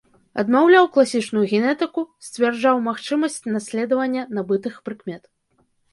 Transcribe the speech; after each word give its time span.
Адмаўляў 0.43 0.87
класічную 0.95 1.43
генетыку, 1.51 2.01
сцвярджаў 2.27 2.75
магчымасць 2.89 3.41
наследавання 3.55 4.21
набытых 4.39 4.75
прыкмет. 4.89 5.23